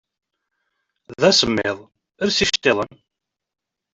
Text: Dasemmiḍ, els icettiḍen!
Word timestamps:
Dasemmiḍ, 1.21 1.77
els 2.23 2.37
icettiḍen! 2.43 2.91